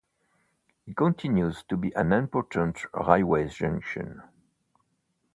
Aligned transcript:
It 0.87 0.97
continues 0.97 1.61
to 1.69 1.77
be 1.77 1.93
an 1.95 2.11
important 2.11 2.91
railway 2.95 3.47
junction. 3.49 4.23